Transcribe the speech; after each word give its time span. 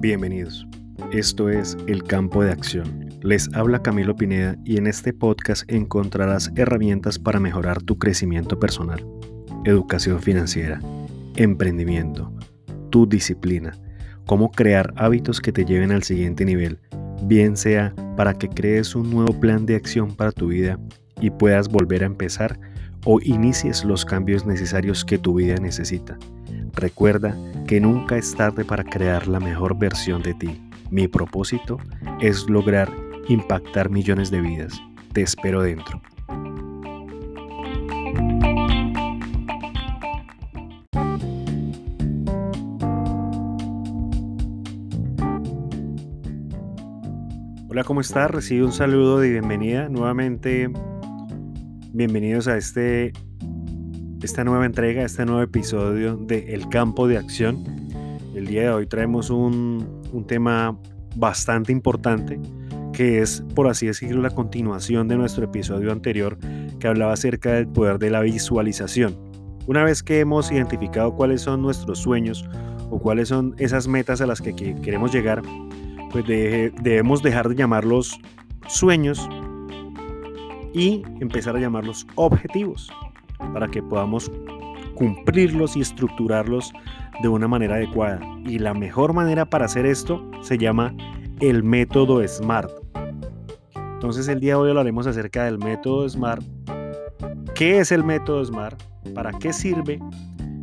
Bienvenidos. 0.00 0.64
Esto 1.10 1.50
es 1.50 1.76
El 1.88 2.04
Campo 2.04 2.44
de 2.44 2.52
Acción. 2.52 3.08
Les 3.22 3.52
habla 3.52 3.82
Camilo 3.82 4.14
Pineda 4.14 4.56
y 4.64 4.76
en 4.76 4.86
este 4.86 5.12
podcast 5.12 5.68
encontrarás 5.68 6.52
herramientas 6.54 7.18
para 7.18 7.40
mejorar 7.40 7.82
tu 7.82 7.98
crecimiento 7.98 8.60
personal, 8.60 9.04
educación 9.64 10.22
financiera, 10.22 10.80
emprendimiento, 11.34 12.32
tu 12.90 13.08
disciplina, 13.08 13.72
cómo 14.24 14.52
crear 14.52 14.94
hábitos 14.94 15.40
que 15.40 15.50
te 15.50 15.64
lleven 15.64 15.90
al 15.90 16.04
siguiente 16.04 16.44
nivel, 16.44 16.78
bien 17.24 17.56
sea 17.56 17.92
para 18.16 18.34
que 18.34 18.48
crees 18.48 18.94
un 18.94 19.10
nuevo 19.10 19.32
plan 19.40 19.66
de 19.66 19.74
acción 19.74 20.14
para 20.14 20.30
tu 20.30 20.46
vida 20.46 20.78
y 21.20 21.30
puedas 21.30 21.68
volver 21.68 22.04
a 22.04 22.06
empezar 22.06 22.60
o 23.04 23.18
inicies 23.20 23.84
los 23.84 24.04
cambios 24.04 24.46
necesarios 24.46 25.04
que 25.04 25.18
tu 25.18 25.34
vida 25.34 25.56
necesita. 25.56 26.16
Recuerda 26.78 27.36
que 27.66 27.80
nunca 27.80 28.16
es 28.16 28.36
tarde 28.36 28.64
para 28.64 28.84
crear 28.84 29.26
la 29.26 29.40
mejor 29.40 29.76
versión 29.76 30.22
de 30.22 30.34
ti. 30.34 30.62
Mi 30.92 31.08
propósito 31.08 31.78
es 32.20 32.48
lograr 32.48 32.88
impactar 33.26 33.90
millones 33.90 34.30
de 34.30 34.40
vidas. 34.40 34.80
Te 35.12 35.22
espero 35.22 35.62
dentro. 35.62 36.00
Hola, 47.68 47.82
¿cómo 47.84 48.02
estás? 48.02 48.30
Recibe 48.30 48.64
un 48.64 48.72
saludo 48.72 49.18
de 49.18 49.30
bienvenida. 49.30 49.88
Nuevamente, 49.88 50.70
bienvenidos 51.92 52.46
a 52.46 52.56
este 52.56 53.12
esta 54.28 54.44
nueva 54.44 54.66
entrega, 54.66 55.04
este 55.04 55.24
nuevo 55.24 55.40
episodio 55.40 56.18
de 56.18 56.52
El 56.52 56.68
Campo 56.68 57.08
de 57.08 57.16
Acción. 57.16 57.64
El 58.34 58.46
día 58.46 58.60
de 58.60 58.68
hoy 58.68 58.86
traemos 58.86 59.30
un, 59.30 60.02
tema 60.26 60.78
bastante 61.16 61.72
importante 61.72 62.38
que 62.92 63.22
es, 63.22 63.42
por 63.54 63.68
así 63.68 63.86
decirlo, 63.86 64.20
la 64.20 64.28
continuación 64.28 65.08
de 65.08 65.16
nuestro 65.16 65.46
episodio 65.46 65.92
anterior 65.92 66.36
que 66.78 66.88
hablaba 66.88 67.14
acerca 67.14 67.54
del 67.54 67.68
poder 67.68 67.98
de 67.98 68.10
la 68.10 68.20
visualización. 68.20 69.16
Una 69.66 69.82
vez 69.82 70.02
que 70.02 70.20
hemos 70.20 70.52
identificado 70.52 71.14
cuáles 71.14 71.40
son 71.40 71.62
nuestros 71.62 71.98
sueños 71.98 72.46
o 72.90 72.98
cuáles 72.98 73.28
son 73.28 73.54
esas 73.56 73.88
metas 73.88 74.20
a 74.20 74.26
las 74.26 74.42
que 74.42 74.54
queremos 74.54 75.10
llegar, 75.10 75.40
pues 76.10 76.26
debemos 76.26 77.22
dejar 77.22 77.48
de 77.48 77.54
llamarlos 77.54 78.20
sueños 78.66 79.26
y 80.74 81.02
empezar 81.18 81.56
a 81.56 81.60
llamarlos 81.60 82.06
objetivos 82.14 82.92
para 83.52 83.68
que 83.68 83.82
podamos 83.82 84.30
cumplirlos 84.94 85.76
y 85.76 85.80
estructurarlos 85.80 86.72
de 87.22 87.28
una 87.28 87.48
manera 87.48 87.76
adecuada. 87.76 88.20
Y 88.44 88.58
la 88.58 88.74
mejor 88.74 89.12
manera 89.12 89.44
para 89.44 89.66
hacer 89.66 89.86
esto 89.86 90.28
se 90.42 90.58
llama 90.58 90.94
el 91.40 91.62
método 91.62 92.26
SMART. 92.26 92.70
Entonces 93.94 94.28
el 94.28 94.40
día 94.40 94.54
de 94.54 94.60
hoy 94.60 94.70
hablaremos 94.70 95.06
acerca 95.06 95.44
del 95.44 95.58
método 95.58 96.08
SMART. 96.08 96.42
¿Qué 97.54 97.78
es 97.78 97.92
el 97.92 98.04
método 98.04 98.44
SMART? 98.44 98.80
¿Para 99.14 99.32
qué 99.32 99.52
sirve? 99.52 100.00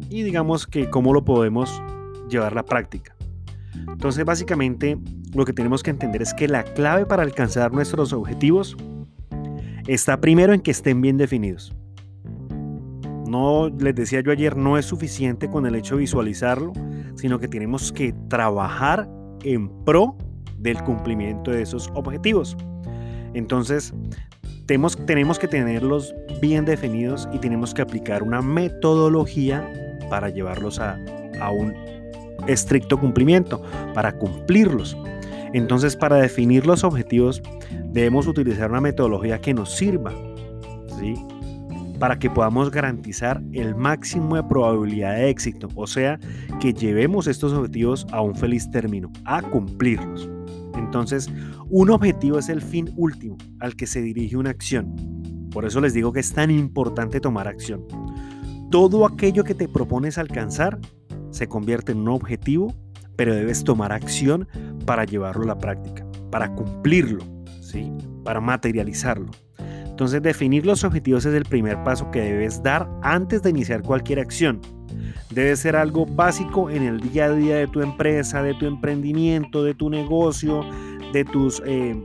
Y 0.09 0.23
digamos 0.23 0.67
que 0.67 0.89
cómo 0.89 1.13
lo 1.13 1.23
podemos 1.23 1.81
llevar 2.29 2.53
a 2.53 2.55
la 2.55 2.63
práctica. 2.63 3.15
Entonces 3.87 4.25
básicamente 4.25 4.97
lo 5.33 5.45
que 5.45 5.53
tenemos 5.53 5.83
que 5.83 5.91
entender 5.91 6.21
es 6.21 6.33
que 6.33 6.47
la 6.47 6.63
clave 6.63 7.05
para 7.05 7.23
alcanzar 7.23 7.73
nuestros 7.73 8.13
objetivos 8.13 8.77
está 9.87 10.19
primero 10.19 10.53
en 10.53 10.61
que 10.61 10.71
estén 10.71 11.01
bien 11.01 11.17
definidos. 11.17 11.73
No, 13.35 13.67
les 13.67 13.93
decía 13.93 14.21
yo 14.21 14.31
ayer, 14.31 14.55
no 14.55 14.77
es 14.77 14.85
suficiente 14.85 15.49
con 15.49 15.65
el 15.65 15.75
hecho 15.75 15.95
de 15.95 16.01
visualizarlo, 16.01 16.71
sino 17.15 17.37
que 17.37 17.49
tenemos 17.49 17.91
que 17.91 18.13
trabajar 18.29 19.09
en 19.43 19.67
pro 19.83 20.15
del 20.57 20.81
cumplimiento 20.83 21.51
de 21.51 21.61
esos 21.61 21.91
objetivos. 21.95 22.55
Entonces, 23.33 23.93
tenemos, 24.67 24.95
tenemos 25.05 25.37
que 25.37 25.49
tenerlos 25.49 26.15
bien 26.41 26.63
definidos 26.63 27.27
y 27.33 27.39
tenemos 27.39 27.73
que 27.73 27.81
aplicar 27.81 28.23
una 28.23 28.41
metodología 28.41 29.69
para 30.09 30.29
llevarlos 30.29 30.79
a, 30.79 30.97
a 31.41 31.51
un 31.51 31.73
estricto 32.47 32.97
cumplimiento, 32.97 33.61
para 33.93 34.17
cumplirlos. 34.17 34.95
Entonces, 35.51 35.97
para 35.97 36.15
definir 36.15 36.65
los 36.65 36.85
objetivos, 36.85 37.41
debemos 37.91 38.27
utilizar 38.27 38.71
una 38.71 38.79
metodología 38.79 39.41
que 39.41 39.53
nos 39.53 39.75
sirva. 39.75 40.13
¿sí? 40.97 41.15
Para 41.99 42.19
que 42.19 42.29
podamos 42.29 42.71
garantizar 42.71 43.41
el 43.53 43.75
máximo 43.75 44.35
de 44.35 44.43
probabilidad 44.43 45.15
de 45.15 45.29
éxito, 45.29 45.69
o 45.75 45.87
sea, 45.87 46.19
que 46.59 46.73
llevemos 46.73 47.27
estos 47.27 47.53
objetivos 47.53 48.05
a 48.11 48.21
un 48.21 48.35
feliz 48.35 48.69
término, 48.69 49.11
a 49.25 49.41
cumplirlos. 49.41 50.29
Entonces, 50.75 51.29
un 51.69 51.89
objetivo 51.89 52.37
es 52.37 52.49
el 52.49 52.61
fin 52.61 52.91
último 52.95 53.37
al 53.59 53.75
que 53.75 53.87
se 53.87 54.01
dirige 54.01 54.37
una 54.37 54.49
acción. 54.49 54.95
Por 55.51 55.65
eso 55.65 55.79
les 55.79 55.93
digo 55.93 56.11
que 56.11 56.19
es 56.19 56.33
tan 56.33 56.51
importante 56.51 57.19
tomar 57.19 57.47
acción. 57.47 57.85
Todo 58.71 59.05
aquello 59.05 59.43
que 59.43 59.55
te 59.55 59.69
propones 59.69 60.17
alcanzar 60.17 60.79
se 61.29 61.47
convierte 61.47 61.93
en 61.93 61.99
un 61.99 62.09
objetivo, 62.09 62.73
pero 63.15 63.33
debes 63.33 63.63
tomar 63.63 63.93
acción 63.93 64.47
para 64.85 65.05
llevarlo 65.05 65.43
a 65.43 65.47
la 65.47 65.57
práctica, 65.57 66.05
para 66.29 66.53
cumplirlo, 66.53 67.23
¿sí? 67.61 67.91
para 68.23 68.41
materializarlo. 68.41 69.31
Entonces 69.95 70.21
definir 70.21 70.65
los 70.65 70.83
objetivos 70.83 71.25
es 71.25 71.33
el 71.33 71.45
primer 71.45 71.81
paso 71.85 72.11
que 72.11 72.19
debes 72.19 72.61
dar 72.61 72.85
antes 73.01 73.41
de 73.41 73.51
iniciar 73.51 73.81
cualquier 73.81 74.19
acción. 74.19 74.59
Debe 75.29 75.55
ser 75.55 75.77
algo 75.77 76.05
básico 76.05 76.69
en 76.69 76.83
el 76.83 76.99
día 76.99 77.27
a 77.27 77.31
día 77.31 77.55
de 77.55 77.67
tu 77.67 77.79
empresa, 77.79 78.43
de 78.43 78.53
tu 78.55 78.65
emprendimiento, 78.65 79.63
de 79.63 79.73
tu 79.73 79.89
negocio, 79.89 80.65
de 81.13 81.23
tus, 81.23 81.63
eh, 81.65 81.95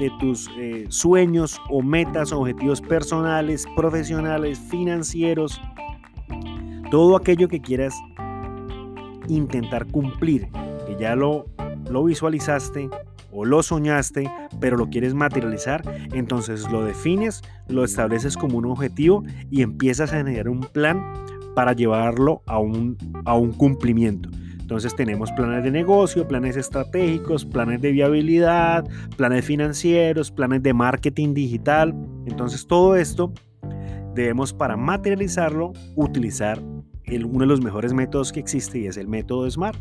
de 0.00 0.10
tus 0.18 0.48
eh, 0.56 0.86
sueños 0.88 1.60
o 1.68 1.82
metas, 1.82 2.32
objetivos 2.32 2.80
personales, 2.80 3.66
profesionales, 3.76 4.58
financieros. 4.58 5.60
Todo 6.90 7.14
aquello 7.14 7.46
que 7.46 7.60
quieras 7.60 7.94
intentar 9.28 9.84
cumplir, 9.88 10.48
que 10.86 10.96
ya 10.98 11.14
lo, 11.14 11.44
lo 11.90 12.04
visualizaste, 12.04 12.88
o 13.30 13.44
lo 13.44 13.62
soñaste, 13.62 14.30
pero 14.60 14.76
lo 14.76 14.88
quieres 14.88 15.14
materializar, 15.14 15.82
entonces 16.12 16.70
lo 16.70 16.84
defines, 16.84 17.42
lo 17.68 17.84
estableces 17.84 18.36
como 18.36 18.58
un 18.58 18.66
objetivo 18.66 19.24
y 19.50 19.62
empiezas 19.62 20.12
a 20.12 20.18
generar 20.18 20.48
un 20.48 20.60
plan 20.60 21.02
para 21.54 21.72
llevarlo 21.72 22.42
a 22.46 22.58
un, 22.58 22.96
a 23.24 23.36
un 23.36 23.52
cumplimiento. 23.52 24.30
Entonces 24.68 24.94
tenemos 24.94 25.32
planes 25.32 25.64
de 25.64 25.70
negocio, 25.70 26.28
planes 26.28 26.56
estratégicos, 26.56 27.46
planes 27.46 27.80
de 27.80 27.90
viabilidad, 27.90 28.86
planes 29.16 29.46
financieros, 29.46 30.30
planes 30.30 30.62
de 30.62 30.74
marketing 30.74 31.32
digital. 31.32 31.94
Entonces 32.26 32.66
todo 32.66 32.94
esto 32.94 33.32
debemos 34.14 34.52
para 34.52 34.76
materializarlo 34.76 35.72
utilizar 35.96 36.62
uno 37.24 37.40
de 37.40 37.46
los 37.46 37.62
mejores 37.62 37.94
métodos 37.94 38.30
que 38.30 38.40
existe 38.40 38.80
y 38.80 38.86
es 38.86 38.98
el 38.98 39.08
método 39.08 39.50
SMART. 39.50 39.78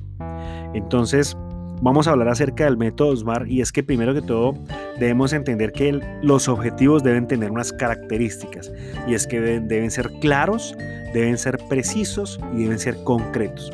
Entonces 0.73 1.37
vamos 1.81 2.07
a 2.07 2.11
hablar 2.11 2.29
acerca 2.29 2.65
del 2.65 2.77
método 2.77 3.15
SMART 3.15 3.47
y 3.47 3.61
es 3.61 3.71
que 3.71 3.83
primero 3.83 4.13
que 4.13 4.21
todo 4.21 4.55
debemos 4.99 5.33
entender 5.33 5.71
que 5.71 5.99
los 6.21 6.47
objetivos 6.47 7.03
deben 7.03 7.27
tener 7.27 7.51
unas 7.51 7.71
características 7.71 8.71
y 9.07 9.13
es 9.13 9.27
que 9.27 9.39
deben, 9.39 9.91
ser 9.91 10.11
claros, 10.19 10.75
deben 11.13 11.37
ser 11.37 11.57
precisos 11.69 12.39
y 12.53 12.63
deben 12.63 12.79
ser 12.79 12.97
concretos. 13.03 13.71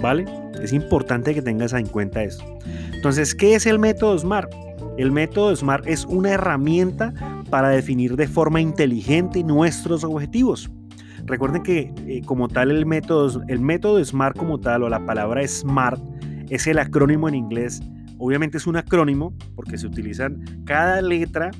¿Vale? 0.00 0.26
Es 0.62 0.72
importante 0.72 1.34
que 1.34 1.42
tengas 1.42 1.72
en 1.72 1.86
cuenta 1.86 2.22
eso. 2.22 2.44
Entonces, 2.92 3.34
¿qué 3.34 3.54
es 3.54 3.66
el 3.66 3.78
método 3.78 4.18
SMART? 4.18 4.52
El 4.98 5.10
método 5.10 5.54
SMART 5.54 5.86
es 5.86 6.04
una 6.04 6.30
herramienta 6.30 7.12
para 7.50 7.68
definir 7.68 8.16
de 8.16 8.28
forma 8.28 8.60
inteligente 8.60 9.42
nuestros 9.42 10.04
objetivos. 10.04 10.70
Recuerden 11.24 11.62
que 11.62 11.92
eh, 12.06 12.22
como 12.24 12.48
tal 12.48 12.70
el 12.70 12.86
método, 12.86 13.42
el 13.48 13.60
método 13.60 14.02
SMART 14.04 14.36
como 14.36 14.60
tal 14.60 14.84
o 14.84 14.88
la 14.88 15.04
palabra 15.04 15.46
SMART 15.46 16.00
es 16.50 16.66
el 16.66 16.78
acrónimo 16.78 17.28
en 17.28 17.34
inglés. 17.34 17.80
Obviamente 18.18 18.56
es 18.56 18.66
un 18.66 18.76
acrónimo 18.76 19.34
porque 19.54 19.76
se 19.76 19.86
utilizan 19.86 20.42
cada 20.64 21.02
letra, 21.02 21.50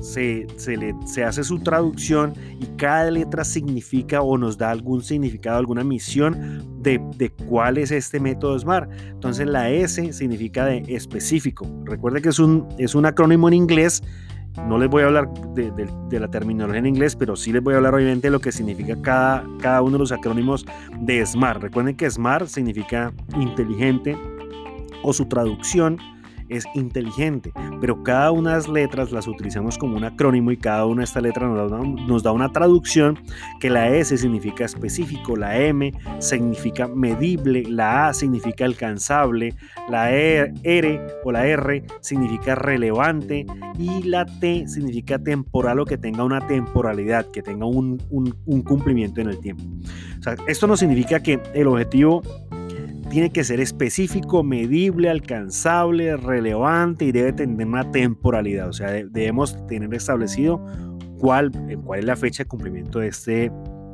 se, 0.00 0.46
le, 0.68 0.94
se 1.04 1.24
hace 1.24 1.42
su 1.42 1.58
traducción 1.58 2.32
y 2.60 2.66
cada 2.76 3.10
letra 3.10 3.44
significa 3.44 4.22
o 4.22 4.38
nos 4.38 4.56
da 4.56 4.70
algún 4.70 5.02
significado, 5.02 5.58
alguna 5.58 5.82
misión 5.82 6.62
de, 6.80 7.00
de 7.16 7.30
cuál 7.30 7.78
es 7.78 7.90
este 7.90 8.20
método 8.20 8.56
SMART. 8.58 8.90
Entonces 9.08 9.46
la 9.48 9.70
S 9.70 10.12
significa 10.12 10.66
de 10.66 10.84
específico. 10.86 11.66
Recuerde 11.84 12.22
que 12.22 12.28
es 12.28 12.38
un, 12.38 12.68
es 12.78 12.94
un 12.94 13.06
acrónimo 13.06 13.48
en 13.48 13.54
inglés 13.54 14.02
no 14.68 14.78
les 14.78 14.88
voy 14.88 15.02
a 15.02 15.06
hablar 15.06 15.28
de, 15.54 16.18
la 16.18 16.28
terminología 16.28 16.78
en 16.78 16.86
inglés, 16.86 17.16
pero 17.16 17.36
sí 17.36 17.52
les 17.52 17.62
voy 17.62 17.74
a 17.74 17.76
hablar 17.78 17.94
obviamente 17.94 18.28
de 18.28 18.30
lo 18.30 18.40
que 18.40 18.52
significa 18.52 18.96
cada, 19.02 19.44
cada 19.60 19.82
uno 19.82 19.92
de 19.92 19.98
los 19.98 20.12
acrónimos 20.12 20.66
de 21.00 21.24
SMART. 21.24 21.62
Recuerden 21.62 21.96
que 21.96 22.10
SMART 22.10 22.46
significa 22.48 23.12
inteligente, 23.36 24.16
o 25.02 25.12
su 25.12 25.26
traducción 25.26 25.98
es 26.48 26.64
inteligente, 26.74 27.52
pero 27.80 28.02
cada 28.02 28.30
una 28.32 28.50
de 28.50 28.56
las 28.56 28.68
letras 28.68 29.12
las 29.12 29.26
utilizamos 29.26 29.78
como 29.78 29.96
un 29.96 30.04
acrónimo 30.04 30.50
y 30.50 30.56
cada 30.56 30.86
una 30.86 31.00
de 31.00 31.04
estas 31.04 31.22
letras 31.22 31.50
nos 31.50 32.22
da, 32.22 32.32
una, 32.32 32.52
traducción 32.52 33.18
que 33.60 33.70
la 33.70 33.88
S 33.90 34.16
significa 34.16 34.64
específico, 34.64 35.36
la 35.36 35.58
M 35.58 35.92
significa 36.20 36.88
medible, 36.88 37.64
la 37.68 38.08
A 38.08 38.14
significa 38.14 38.64
alcanzable, 38.64 39.54
la 39.90 40.14
e, 40.14 40.52
R 40.62 41.00
o 41.24 41.32
la 41.32 41.46
R 41.46 41.84
significa 42.00 42.54
relevante 42.54 43.46
y 43.78 44.02
la 44.04 44.24
T 44.24 44.66
significa 44.68 45.18
temporal 45.18 45.80
o 45.80 45.84
que 45.84 45.98
tenga 45.98 46.24
una 46.24 46.46
temporalidad, 46.46 47.26
que 47.30 47.42
tenga 47.42 47.66
un, 47.66 48.02
un 48.10 48.62
cumplimiento 48.62 49.20
en 49.20 49.28
el 49.28 49.40
tiempo. 49.40 49.64
O 50.18 50.22
sea, 50.22 50.36
esto 50.46 50.66
no 50.66 50.76
significa 50.76 51.20
que 51.20 51.40
el 51.54 51.66
objetivo 51.66 52.22
tiene 53.08 53.30
que 53.30 53.44
ser 53.44 53.60
específico, 53.60 54.42
medible, 54.42 55.08
alcanzable, 55.10 56.16
relevante 56.16 57.04
y 57.04 57.12
debe 57.12 57.32
tener 57.32 57.66
una 57.66 57.90
temporalidad. 57.90 58.68
O 58.68 58.72
sea, 58.72 58.90
debemos 58.90 59.56
tener 59.66 59.92
establecido 59.94 60.64
cuál, 61.18 61.50
cuál 61.84 62.00
es 62.00 62.04
la 62.04 62.16
fecha 62.16 62.44
de 62.44 62.48
cumplimiento 62.48 62.98
de 62.98 63.08
este, 63.08 63.52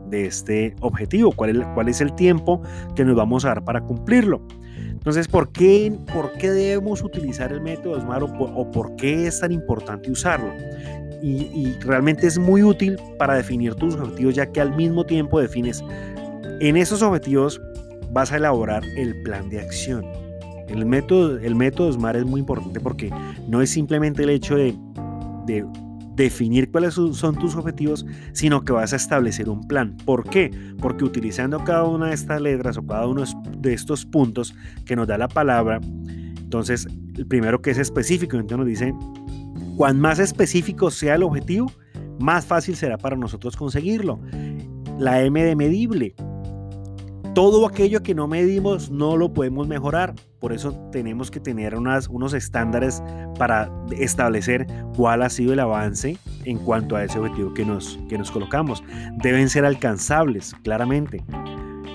de 0.09 0.27
este 0.27 0.75
objetivo, 0.81 1.33
cuál 1.33 1.61
es, 1.61 1.67
cuál 1.75 1.89
es 1.89 2.01
el 2.01 2.15
tiempo 2.15 2.63
que 2.95 3.05
nos 3.05 3.17
vamos 3.17 3.45
a 3.45 3.49
dar 3.49 3.65
para 3.65 3.81
cumplirlo. 3.83 4.47
Entonces, 4.89 5.27
¿por 5.27 5.51
qué, 5.51 5.93
por 6.13 6.33
qué 6.35 6.51
debemos 6.51 7.03
utilizar 7.03 7.53
el 7.53 7.61
método 7.61 8.01
SMART 8.01 8.23
o 8.23 8.71
por, 8.71 8.95
qué 8.97 9.27
es 9.27 9.41
tan 9.41 9.53
importante 9.53 10.11
usarlo? 10.11 10.53
Y 11.25 11.75
realmente 11.81 12.27
es 12.27 12.37
muy 12.37 12.65
útil 12.65 12.97
para 13.17 13.35
definir 13.35 13.77
tus 13.77 13.95
objetivos, 13.95 14.35
ya 14.35 14.51
que 14.51 14.61
al 14.61 14.75
mismo 14.75 15.07
tiempo 15.07 15.41
defines 15.41 15.85
en 16.59 16.77
esos 16.77 17.03
objetivos 17.03 17.61
vas 18.13 18.33
a 18.33 18.37
elaborar 18.37 18.85
el 18.97 19.23
plan 19.23 19.49
de 19.49 19.61
acción. 19.61 20.05
El 20.69 20.87
método, 20.87 21.39
el 21.39 21.55
método 21.55 21.93
SMART 21.93 22.19
es 22.19 22.25
muy 22.25 22.41
importante 22.41 22.81
porque 22.81 23.11
no 23.49 23.61
es 23.61 23.71
simplemente 23.71 24.23
el 24.23 24.31
hecho 24.31 24.57
de, 24.57 24.77
definir 26.15 26.71
cuáles 26.71 26.95
son 26.95 27.35
tus 27.37 27.57
objetivos, 27.57 28.07
sino 28.33 28.65
que 28.65 28.73
vas 28.73 28.93
a 28.93 28.97
establecer 28.97 29.49
un 29.49 29.67
plan. 29.67 29.97
¿Por 30.05 30.29
qué? 30.29 30.51
Porque 30.79 31.05
utilizando 31.05 31.65
cada 31.65 31.85
una 31.85 32.09
de 32.09 32.15
estas 32.15 32.41
letras 32.41 32.77
o 32.77 32.87
cada 32.87 33.07
uno 33.07 33.25
de 33.59 33.73
estos 33.73 34.05
puntos 34.05 34.55
que 34.85 34.95
nos 34.95 35.09
da 35.09 35.17
la 35.17 35.29
palabra, 35.29 35.81
entonces 36.39 36.87
el 37.17 37.27
primero 37.27 37.63
que 37.63 37.71
es 37.71 37.79
específico, 37.79 38.37
entonces 38.37 38.59
nos 38.59 38.67
dice, 38.67 38.95
cuan 39.77 39.99
más 39.99 40.19
específico 40.19 40.91
sea 40.91 41.15
el 41.15 41.23
objetivo, 41.23 41.73
más 42.19 42.45
fácil 42.45 42.77
será 42.77 42.99
para 42.99 43.17
nosotros 43.17 43.57
conseguirlo. 43.57 44.21
La 44.99 45.23
M 45.23 45.43
de 45.43 45.57
medible, 45.57 46.15
todo 47.35 47.67
aquello 47.67 48.03
que 48.03 48.15
no 48.15 48.29
medimos 48.29 48.91
no 48.91 49.17
lo 49.17 49.33
podemos 49.33 49.67
mejorar. 49.69 50.15
Por 50.39 50.53
eso 50.53 50.73
tenemos 50.91 51.31
que 51.31 51.41
tener 51.41 51.75
unos 51.77 52.35
estándares 52.35 53.03
para 53.39 53.71
establecer 53.93 54.67
cuál 54.97 55.23
ha 55.23 55.31
sido 55.31 55.53
el 55.53 55.61
avance 55.61 56.19
en 56.45 56.59
cuanto 56.59 56.97
a 56.97 57.05
ese 57.05 57.19
objetivo 57.19 57.55
que 57.55 57.65
nos, 57.65 57.99
que 58.09 58.19
nos 58.19 58.31
colocamos. 58.31 58.83
Deben 59.23 59.49
ser 59.49 59.65
alcanzables, 59.65 60.55
claramente. 60.63 61.25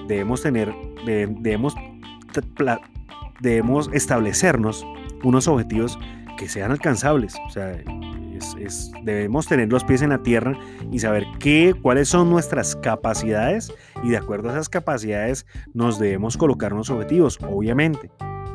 Debemos 0.08 0.42
tener, 0.42 0.74
debemos, 1.06 1.76
debemos 3.42 3.90
establecernos 3.94 4.86
unos 5.24 5.48
objetivos 5.48 6.00
que 6.38 6.48
sean 6.48 6.72
alcanzables. 6.72 7.36
Debemos 9.04 9.48
tener 9.48 9.70
los 9.72 9.84
pies 9.84 10.02
en 10.02 10.10
la 10.10 10.24
tierra 10.24 10.58
y 10.92 11.00
saber 11.00 11.26
qué, 11.40 11.74
cuáles 11.82 12.10
son 12.10 12.30
nuestras 12.30 12.76
capacidades 12.76 13.72
y 14.04 14.10
de 14.10 14.18
acuerdo 14.18 14.50
a 14.50 14.54
esas 14.54 14.70
capacidades 14.70 15.46
nos 15.74 16.00
debemos 16.00 16.38
colocar 16.38 16.74
unos 16.74 16.90
objetivos, 16.90 17.40
obviamente. 17.42 18.12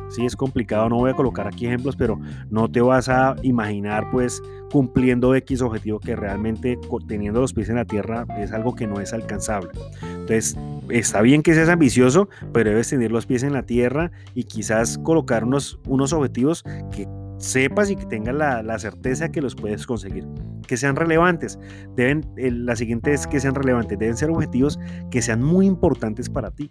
Sí, 0.09 0.25
es 0.25 0.35
complicado, 0.35 0.89
no 0.89 0.97
voy 0.97 1.09
a 1.09 1.15
colocar 1.15 1.47
aquí 1.47 1.65
ejemplos, 1.65 1.95
pero 1.95 2.19
no 2.51 2.69
te 2.69 2.81
vas 2.81 3.09
a 3.09 3.35
imaginar 3.41 4.11
pues 4.11 4.43
cumpliendo 4.71 5.33
X 5.33 5.61
objetivo 5.61 5.99
que 5.99 6.15
realmente 6.15 6.77
teniendo 7.07 7.41
los 7.41 7.53
pies 7.53 7.69
en 7.69 7.77
la 7.77 7.85
tierra 7.85 8.27
es 8.37 8.51
algo 8.51 8.75
que 8.75 8.85
no 8.85 8.99
es 8.99 9.11
alcanzable. 9.11 9.71
Entonces, 10.03 10.55
está 10.89 11.21
bien 11.21 11.41
que 11.41 11.55
seas 11.55 11.69
ambicioso, 11.69 12.29
pero 12.51 12.69
debes 12.69 12.89
tener 12.89 13.11
los 13.11 13.25
pies 13.25 13.41
en 13.41 13.53
la 13.53 13.63
tierra 13.63 14.11
y 14.35 14.43
quizás 14.43 14.99
colocar 14.99 15.45
unos, 15.45 15.79
unos 15.87 16.13
objetivos 16.13 16.63
que 16.95 17.07
sepas 17.43 17.89
y 17.91 17.95
que 17.95 18.05
tengas 18.05 18.35
la, 18.35 18.79
certeza 18.79 19.31
que 19.31 19.41
los 19.41 19.55
puedes 19.55 19.85
conseguir. 19.85 20.25
Que 20.67 20.77
sean 20.77 20.95
relevantes. 20.95 21.59
Deben, 21.95 22.23
la 22.35 22.75
siguiente 22.75 23.13
es 23.13 23.27
que 23.27 23.39
sean 23.39 23.55
relevantes. 23.55 23.99
Deben 23.99 24.17
ser 24.17 24.29
objetivos 24.29 24.79
que 25.11 25.21
sean 25.21 25.43
muy 25.43 25.65
importantes 25.65 26.29
para 26.29 26.51
ti. 26.51 26.69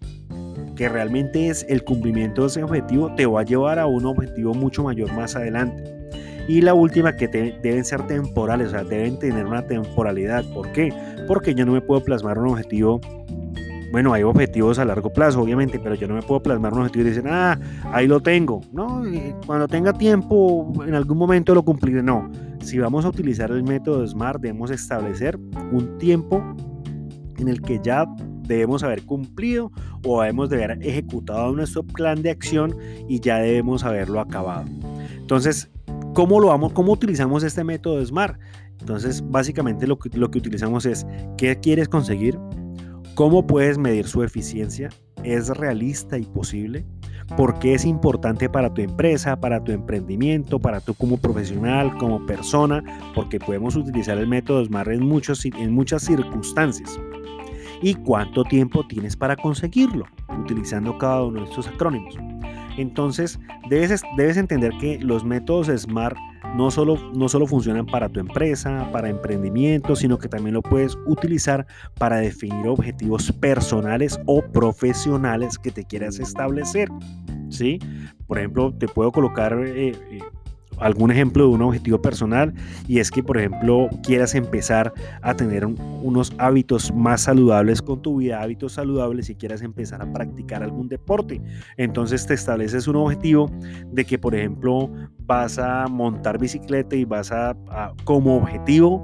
Que 0.76 0.88
realmente 0.88 1.48
es 1.48 1.66
el 1.68 1.84
cumplimiento 1.84 2.42
de 2.42 2.48
ese 2.48 2.62
objetivo 2.62 3.14
te 3.14 3.26
va 3.26 3.40
a 3.40 3.44
llevar 3.44 3.78
a 3.78 3.86
un 3.86 4.06
objetivo 4.06 4.54
mucho 4.54 4.82
mayor 4.82 5.12
más 5.12 5.36
adelante. 5.36 5.84
Y 6.48 6.60
la 6.62 6.74
última, 6.74 7.16
que 7.16 7.28
deben 7.28 7.84
ser 7.84 8.06
temporales, 8.06 8.68
o 8.68 8.70
sea, 8.70 8.82
deben 8.82 9.18
tener 9.18 9.46
una 9.46 9.66
temporalidad. 9.66 10.44
¿Por 10.52 10.72
qué? 10.72 10.92
Porque 11.28 11.54
yo 11.54 11.64
no 11.64 11.72
me 11.72 11.80
puedo 11.80 12.02
plasmar 12.02 12.38
un 12.38 12.48
objetivo 12.48 13.00
bueno, 13.92 14.14
hay 14.14 14.22
objetivos 14.22 14.78
a 14.78 14.86
largo 14.86 15.12
plazo, 15.12 15.42
obviamente, 15.42 15.78
pero 15.78 15.94
yo 15.94 16.08
no 16.08 16.14
me 16.14 16.22
puedo 16.22 16.42
plasmar 16.42 16.72
un 16.72 16.80
objetivo 16.80 17.04
y 17.04 17.08
decir, 17.10 17.24
ah, 17.28 17.60
ahí 17.92 18.06
lo 18.06 18.20
tengo. 18.20 18.62
No, 18.72 19.02
cuando 19.46 19.68
tenga 19.68 19.92
tiempo, 19.92 20.72
en 20.86 20.94
algún 20.94 21.18
momento 21.18 21.54
lo 21.54 21.62
cumpliré. 21.62 22.02
No, 22.02 22.30
si 22.62 22.78
vamos 22.78 23.04
a 23.04 23.10
utilizar 23.10 23.50
el 23.50 23.62
método 23.62 24.06
SMART, 24.06 24.40
debemos 24.40 24.70
establecer 24.70 25.38
un 25.72 25.98
tiempo 25.98 26.42
en 27.36 27.48
el 27.48 27.60
que 27.60 27.80
ya 27.82 28.06
debemos 28.46 28.82
haber 28.82 29.04
cumplido 29.04 29.70
o 30.06 30.22
debemos 30.22 30.48
de 30.48 30.64
haber 30.64 30.78
ejecutado 30.82 31.52
nuestro 31.52 31.82
plan 31.82 32.22
de 32.22 32.30
acción 32.30 32.74
y 33.08 33.20
ya 33.20 33.40
debemos 33.40 33.84
haberlo 33.84 34.20
acabado. 34.20 34.64
Entonces, 35.16 35.70
¿cómo 36.14 36.40
lo 36.40 36.48
vamos, 36.48 36.72
cómo 36.72 36.92
utilizamos 36.92 37.42
este 37.42 37.62
método 37.62 38.04
SMART? 38.04 38.40
Entonces, 38.80 39.22
básicamente 39.28 39.86
lo 39.86 39.98
que, 39.98 40.08
lo 40.18 40.30
que 40.30 40.38
utilizamos 40.38 40.86
es, 40.86 41.06
¿qué 41.36 41.56
quieres 41.56 41.88
conseguir? 41.88 42.38
¿Cómo 43.14 43.46
puedes 43.46 43.76
medir 43.76 44.06
su 44.06 44.22
eficiencia? 44.22 44.88
¿Es 45.22 45.48
realista 45.48 46.16
y 46.16 46.24
posible? 46.24 46.86
¿Por 47.36 47.58
qué 47.58 47.74
es 47.74 47.84
importante 47.84 48.48
para 48.48 48.72
tu 48.72 48.80
empresa, 48.80 49.38
para 49.38 49.62
tu 49.62 49.70
emprendimiento, 49.70 50.58
para 50.58 50.80
tú 50.80 50.94
como 50.94 51.18
profesional, 51.18 51.94
como 51.98 52.24
persona? 52.24 52.82
Porque 53.14 53.38
podemos 53.38 53.76
utilizar 53.76 54.16
el 54.16 54.26
método 54.28 54.64
SMART 54.64 54.92
en, 54.92 55.04
muchos, 55.04 55.44
en 55.44 55.72
muchas 55.72 56.04
circunstancias. 56.04 56.98
¿Y 57.82 57.94
cuánto 57.96 58.44
tiempo 58.44 58.86
tienes 58.86 59.14
para 59.14 59.36
conseguirlo? 59.36 60.06
Utilizando 60.40 60.96
cada 60.96 61.22
uno 61.22 61.40
de 61.40 61.50
estos 61.50 61.68
acrónimos. 61.68 62.16
Entonces, 62.78 63.38
debes, 63.68 64.02
debes 64.16 64.38
entender 64.38 64.72
que 64.80 64.98
los 65.00 65.22
métodos 65.22 65.66
SMART 65.66 66.16
no 66.54 66.70
solo, 66.70 66.96
no 67.14 67.28
solo 67.28 67.46
funcionan 67.46 67.86
para 67.86 68.08
tu 68.08 68.20
empresa, 68.20 68.88
para 68.92 69.08
emprendimiento, 69.08 69.96
sino 69.96 70.18
que 70.18 70.28
también 70.28 70.54
lo 70.54 70.62
puedes 70.62 70.96
utilizar 71.06 71.66
para 71.98 72.16
definir 72.16 72.68
objetivos 72.68 73.32
personales 73.32 74.18
o 74.26 74.42
profesionales 74.42 75.58
que 75.58 75.70
te 75.70 75.84
quieras 75.84 76.18
establecer. 76.18 76.88
¿sí? 77.48 77.78
Por 78.26 78.38
ejemplo, 78.38 78.74
te 78.74 78.88
puedo 78.88 79.12
colocar 79.12 79.52
eh, 79.64 79.90
eh, 79.90 80.20
algún 80.82 81.10
ejemplo 81.10 81.44
de 81.44 81.50
un 81.50 81.62
objetivo 81.62 82.00
personal 82.00 82.52
y 82.88 82.98
es 82.98 83.10
que, 83.10 83.22
por 83.22 83.38
ejemplo, 83.38 83.88
quieras 84.02 84.34
empezar 84.34 84.92
a 85.22 85.34
tener 85.34 85.64
unos 85.66 86.32
hábitos 86.38 86.92
más 86.94 87.22
saludables 87.22 87.80
con 87.80 88.02
tu 88.02 88.18
vida, 88.18 88.42
hábitos 88.42 88.72
saludables 88.72 89.30
y 89.30 89.34
quieras 89.34 89.62
empezar 89.62 90.02
a 90.02 90.12
practicar 90.12 90.62
algún 90.62 90.88
deporte. 90.88 91.40
Entonces 91.76 92.26
te 92.26 92.34
estableces 92.34 92.86
un 92.86 92.96
objetivo 92.96 93.50
de 93.92 94.04
que, 94.04 94.18
por 94.18 94.34
ejemplo, 94.34 94.90
vas 95.24 95.58
a 95.58 95.86
montar 95.88 96.38
bicicleta 96.38 96.96
y 96.96 97.04
vas 97.04 97.32
a 97.32 97.56
como 98.04 98.36
objetivo 98.36 99.02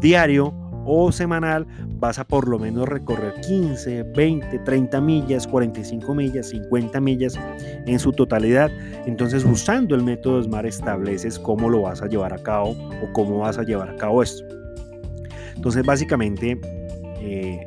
diario 0.00 0.54
o 0.86 1.10
semanal 1.12 1.66
vas 1.98 2.18
a 2.18 2.24
por 2.24 2.48
lo 2.48 2.58
menos 2.58 2.88
recorrer 2.88 3.34
15, 3.40 4.04
20, 4.14 4.60
30 4.60 5.00
millas, 5.00 5.46
45 5.46 6.14
millas, 6.14 6.48
50 6.48 7.00
millas 7.00 7.38
en 7.86 7.98
su 7.98 8.12
totalidad. 8.12 8.70
Entonces 9.06 9.44
usando 9.44 9.94
el 9.94 10.02
método 10.02 10.42
SMART 10.42 10.66
estableces 10.66 11.38
cómo 11.38 11.68
lo 11.68 11.82
vas 11.82 12.02
a 12.02 12.06
llevar 12.06 12.32
a 12.32 12.38
cabo 12.38 12.70
o 12.70 13.12
cómo 13.12 13.38
vas 13.38 13.58
a 13.58 13.62
llevar 13.64 13.90
a 13.90 13.96
cabo 13.96 14.22
esto. 14.22 14.44
Entonces 15.54 15.84
básicamente 15.84 16.60
eh, 17.20 17.66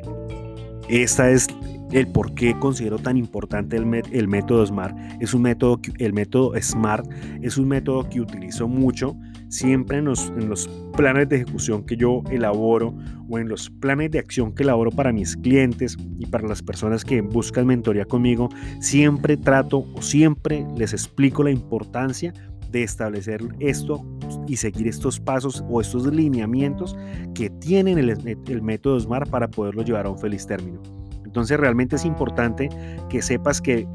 esta 0.88 1.30
es 1.30 1.46
el 1.92 2.06
por 2.06 2.34
qué 2.34 2.56
considero 2.58 2.98
tan 2.98 3.16
importante 3.16 3.76
el, 3.76 4.02
el, 4.12 4.28
método 4.28 4.64
SMART. 4.64 4.96
Es 5.20 5.34
un 5.34 5.42
método, 5.42 5.80
el 5.98 6.12
método 6.12 6.52
SMART 6.60 7.06
es 7.42 7.58
un 7.58 7.68
método 7.68 8.08
que 8.08 8.20
utilizo 8.20 8.68
mucho 8.68 9.16
siempre 9.50 9.98
en 9.98 10.06
los, 10.06 10.28
en 10.28 10.48
los 10.48 10.68
planes 10.96 11.28
de 11.28 11.36
ejecución 11.36 11.84
que 11.84 11.96
yo 11.96 12.22
elaboro 12.30 12.94
o 13.28 13.38
en 13.38 13.48
los 13.48 13.68
planes 13.68 14.10
de 14.10 14.18
acción 14.18 14.54
que 14.54 14.62
elaboro 14.62 14.90
para 14.90 15.12
mis 15.12 15.36
clientes 15.36 15.96
y 16.18 16.26
para 16.26 16.48
las 16.48 16.62
personas 16.62 17.04
que 17.04 17.20
buscan 17.20 17.66
mentoría 17.66 18.04
conmigo, 18.04 18.48
siempre 18.80 19.36
trato 19.36 19.84
o 19.94 20.02
siempre 20.02 20.66
les 20.76 20.92
explico 20.92 21.42
la 21.42 21.50
importancia 21.50 22.32
de 22.70 22.84
establecer 22.84 23.42
esto 23.58 24.04
y 24.46 24.56
seguir 24.56 24.86
estos 24.86 25.18
pasos 25.18 25.64
o 25.68 25.80
estos 25.80 26.06
lineamientos 26.06 26.96
que 27.34 27.50
tienen 27.50 27.98
el, 27.98 28.10
el 28.10 28.62
método 28.62 28.98
SMART 29.00 29.28
para 29.28 29.48
poderlo 29.48 29.82
llevar 29.82 30.06
a 30.06 30.10
un 30.10 30.18
feliz 30.18 30.46
término. 30.46 30.80
Entonces 31.24 31.58
realmente 31.58 31.96
es 31.96 32.04
importante 32.04 32.68
que 33.08 33.22
sepas 33.22 33.60
que 33.60 33.86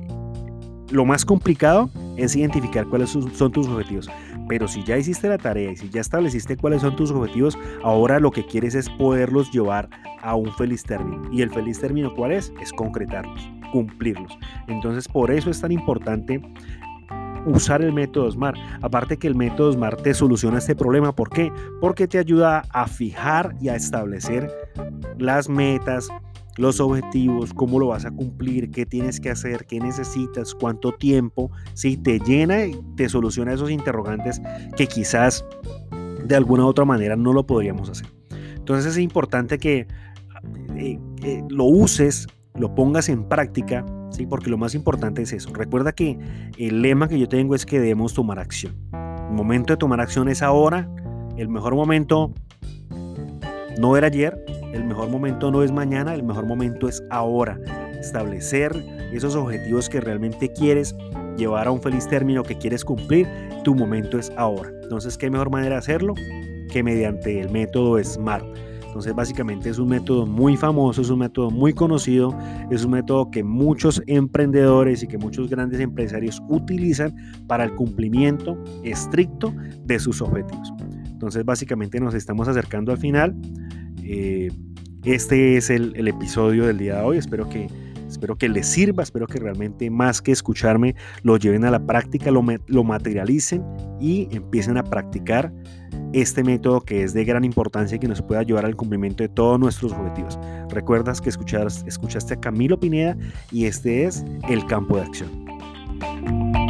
lo 0.92 1.06
más 1.06 1.26
complicado 1.26 1.90
es 2.18 2.36
identificar 2.36 2.86
cuáles 2.88 3.10
son 3.10 3.52
tus 3.52 3.68
objetivos. 3.68 4.10
Pero 4.48 4.68
si 4.68 4.84
ya 4.84 4.98
hiciste 4.98 5.28
la 5.28 5.38
tarea 5.38 5.72
y 5.72 5.76
si 5.76 5.90
ya 5.90 6.02
estableciste 6.02 6.58
cuáles 6.58 6.82
son 6.82 6.96
tus 6.96 7.12
objetivos, 7.12 7.58
ahora 7.84 8.20
lo 8.20 8.32
que 8.32 8.46
quieres 8.46 8.76
es 8.76 8.90
poderlos 8.90 9.52
llevar 9.52 9.90
a 10.22 10.36
un 10.36 10.52
feliz 10.54 10.84
término. 10.84 11.22
¿Y 11.32 11.42
el 11.42 11.52
feliz 11.52 11.80
término 11.80 12.14
cuál 12.14 12.32
es? 12.32 12.54
Es 12.62 12.72
concretarlos, 12.72 13.50
cumplirlos. 13.72 14.38
Entonces 14.68 15.08
por 15.08 15.32
eso 15.32 15.50
es 15.50 15.62
tan 15.62 15.72
importante 15.72 16.42
usar 17.46 17.82
el 17.82 17.94
método 17.94 18.32
SMART. 18.32 18.58
Aparte 18.82 19.18
que 19.18 19.28
el 19.28 19.36
método 19.36 19.72
SMART 19.72 20.02
te 20.02 20.14
soluciona 20.14 20.58
este 20.58 20.76
problema. 20.76 21.16
¿Por 21.16 21.30
qué? 21.30 21.52
Porque 21.80 22.08
te 22.08 22.18
ayuda 22.18 22.64
a 22.72 22.88
fijar 22.88 23.56
y 23.62 23.70
a 23.70 23.76
establecer 23.76 24.52
las 25.18 25.48
metas, 25.48 26.10
los 26.58 26.80
objetivos, 26.80 27.54
cómo 27.54 27.80
lo 27.80 27.88
vas 27.88 28.06
a 28.06 28.12
cumplir, 28.12 28.72
qué 28.72 28.86
tienes 28.86 29.20
que 29.20 29.30
hacer, 29.30 29.66
qué 29.66 29.80
necesitas, 29.80 30.56
cuánto 30.56 30.92
tiempo, 30.94 31.52
si 31.74 31.98
te 31.98 32.20
llena 32.20 32.66
y 32.66 32.80
te 32.96 33.10
soluciona 33.10 33.54
esos 33.54 33.72
interrogantes 33.72 34.42
que 34.78 34.88
quizás 34.88 35.46
de 36.26 36.36
alguna 36.36 36.66
otra 36.66 36.86
manera 36.86 37.16
no 37.16 37.34
lo 37.34 37.46
podríamos 37.46 37.90
hacer. 37.90 38.08
Entonces 38.56 38.94
es 38.94 38.98
importante 38.98 39.58
que 39.58 39.88
eh, 40.76 41.00
eh, 41.24 41.44
lo 41.50 41.66
uses, 41.66 42.28
lo 42.56 42.74
pongas 42.74 43.10
en 43.10 43.28
práctica, 43.28 43.86
¿sí? 44.12 44.26
porque 44.26 44.50
lo 44.50 44.58
más 44.58 44.76
importante 44.76 45.22
es 45.22 45.34
eso. 45.34 45.54
Recuerda 45.54 45.92
que 45.92 46.18
el 46.58 46.82
lema 46.82 47.08
que 47.08 47.20
yo 47.20 47.28
tengo 47.28 47.56
es 47.56 47.66
que 47.66 47.80
debemos 47.80 48.14
tomar 48.14 48.40
acción. 48.40 48.76
El 49.30 49.36
momento 49.36 49.74
de 49.74 49.78
tomar 49.78 50.02
acción 50.02 50.30
es 50.30 50.42
ahora, 50.42 50.90
el 51.38 51.50
mejor 51.50 51.76
momento 51.76 52.34
no 53.78 53.98
era 53.98 54.08
ayer, 54.08 54.46
el 54.76 54.84
mejor 54.84 55.10
momento 55.10 55.52
no 55.52 55.64
es 55.64 55.72
mañana, 55.72 56.14
el 56.14 56.24
mejor 56.24 56.46
momento 56.46 56.88
es 56.88 57.02
ahora. 57.10 57.60
Establecer 58.00 58.72
esos 59.14 59.36
objetivos 59.36 59.90
que 59.90 60.02
realmente 60.02 60.52
quieres 60.52 60.96
llevar 61.38 61.68
a 61.68 61.72
un 61.72 61.82
feliz 61.82 62.08
término 62.08 62.44
que 62.44 62.58
quieres 62.58 62.84
cumplir, 62.84 63.28
tu 63.64 63.74
momento 63.74 64.20
es 64.20 64.32
ahora. 64.38 64.72
Entonces, 64.84 65.18
¿qué 65.18 65.30
mejor 65.30 65.50
manera 65.50 65.76
de 65.76 65.80
hacerlo 65.80 66.14
que 66.72 66.84
mediante 66.84 67.40
el 67.40 67.50
método 67.50 68.02
SMART? 68.04 68.46
Entonces, 68.86 69.14
básicamente 69.14 69.70
es 69.70 69.78
un 69.78 69.90
método 69.90 70.26
muy 70.26 70.56
famoso, 70.56 71.02
es 71.02 71.10
un 71.10 71.20
método 71.20 71.52
muy 71.52 71.74
conocido, 71.74 72.34
es 72.72 72.86
un 72.86 72.92
método 72.92 73.30
que 73.30 73.44
muchos 73.44 74.02
emprendedores 74.08 75.04
y 75.04 75.08
que 75.08 75.18
muchos 75.18 75.50
grandes 75.50 75.82
empresarios 75.82 76.42
utilizan 76.48 77.14
para 77.46 77.66
el 77.66 77.76
cumplimiento 77.76 78.58
estricto 78.84 79.54
de 79.84 80.00
sus 80.00 80.22
objetivos. 80.22 80.72
Entonces, 81.10 81.44
básicamente 81.44 82.00
nos 82.00 82.14
estamos 82.14 82.48
acercando 82.48 82.94
al 82.94 82.98
final. 82.98 83.36
Eh, 84.06 84.52
este 85.04 85.58
es 85.58 85.70
el, 85.70 86.08
episodio 86.08 86.66
del 86.66 86.78
día 86.78 86.98
de 86.98 87.02
hoy. 87.02 87.18
Espero 87.18 87.48
que, 87.50 87.68
espero 88.08 88.38
que 88.38 88.50
les 88.50 88.66
sirva, 88.66 89.04
espero 89.04 89.28
que 89.28 89.40
realmente 89.40 89.90
más 89.90 90.22
que 90.22 90.32
escucharme 90.32 90.96
lo 91.22 91.38
lleven 91.38 91.64
a 91.66 91.72
la 91.72 91.86
práctica, 91.86 92.32
lo, 92.32 92.44
lo 92.68 92.84
materialicen 92.84 93.64
y 94.00 94.28
empiecen 94.32 94.78
a 94.78 94.84
practicar 94.84 95.54
este 96.14 96.44
método 96.44 96.82
que 96.82 97.04
es 97.04 97.14
de 97.14 97.26
gran 97.26 97.44
importancia 97.44 97.98
y 97.98 98.00
que 98.00 98.08
nos 98.08 98.22
puede 98.22 98.42
ayudar 98.42 98.66
al 98.66 98.76
cumplimiento 98.76 99.24
de 99.24 99.30
todos 99.30 99.60
nuestros 99.60 99.92
objetivos. 99.92 100.40
Recuerdas 100.70 101.22
que 101.22 101.30
escuchaste 101.30 102.34
a 102.34 102.40
Camilo 102.40 102.80
Pineda 102.80 103.18
y 103.52 103.66
este 103.66 104.06
es 104.06 104.24
el 104.50 104.66
campo 104.66 104.98
de 104.98 105.04
acción. 105.04 106.65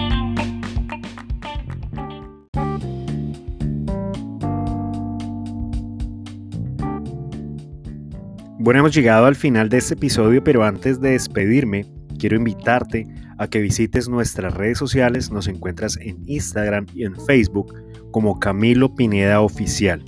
Bueno, 8.66 8.80
hemos 8.80 8.96
llegado 8.96 9.28
al 9.28 9.36
final 9.36 9.70
de 9.70 9.78
este 9.78 9.94
episodio, 9.94 10.44
pero 10.44 10.64
antes 10.64 11.00
de 11.00 11.12
despedirme, 11.12 11.86
quiero 12.18 12.36
invitarte 12.36 13.06
a 13.38 13.48
que 13.48 13.62
visites 13.62 14.10
nuestras 14.10 14.56
redes 14.56 14.80
sociales. 14.80 15.30
Nos 15.30 15.48
encuentras 15.48 16.00
en 16.02 16.24
Instagram 16.26 16.88
y 16.96 17.04
en 17.04 17.16
Facebook 17.16 17.76
como 18.10 18.40
Camilo 18.40 18.96
Pineda 18.96 19.40
Oficial. 19.42 20.04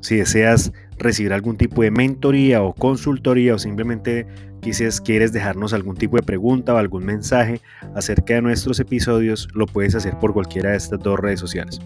Si 0.00 0.16
deseas 0.16 0.72
recibir 0.98 1.32
algún 1.32 1.56
tipo 1.56 1.82
de 1.82 1.92
mentoría 1.92 2.60
o 2.60 2.74
consultoría 2.74 3.54
o 3.54 3.58
simplemente 3.60 4.26
quizás 4.60 5.00
quieres 5.00 5.32
dejarnos 5.32 5.72
algún 5.72 5.94
tipo 5.94 6.16
de 6.16 6.24
pregunta 6.24 6.74
o 6.74 6.78
algún 6.78 7.04
mensaje 7.04 7.60
acerca 7.94 8.34
de 8.34 8.42
nuestros 8.42 8.80
episodios, 8.80 9.46
lo 9.54 9.66
puedes 9.66 9.94
hacer 9.94 10.18
por 10.18 10.32
cualquiera 10.32 10.72
de 10.72 10.78
estas 10.78 10.98
dos 10.98 11.20
redes 11.20 11.38
sociales. 11.38 11.78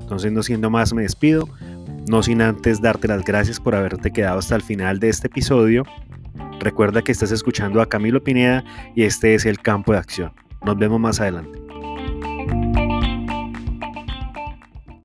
Entonces, 0.00 0.32
no 0.32 0.42
siendo 0.42 0.68
más, 0.68 0.92
me 0.92 1.02
despido. 1.02 1.48
No 2.08 2.22
sin 2.22 2.42
antes 2.42 2.80
darte 2.80 3.08
las 3.08 3.24
gracias 3.24 3.60
por 3.60 3.74
haberte 3.74 4.12
quedado 4.12 4.38
hasta 4.38 4.56
el 4.56 4.62
final 4.62 5.00
de 5.00 5.08
este 5.08 5.26
episodio. 5.26 5.84
Recuerda 6.60 7.02
que 7.02 7.12
estás 7.12 7.32
escuchando 7.32 7.80
a 7.80 7.88
Camilo 7.88 8.22
Pineda 8.22 8.64
y 8.94 9.02
este 9.02 9.34
es 9.34 9.46
el 9.46 9.58
campo 9.58 9.92
de 9.92 9.98
acción. 9.98 10.32
Nos 10.64 10.78
vemos 10.78 11.00
más 11.00 11.20
adelante. 11.20 11.65